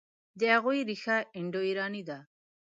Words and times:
د 0.39 0.41
هغوی 0.55 0.79
ریښه 0.89 1.17
انډوایراني 1.37 2.03
ده. 2.09 2.19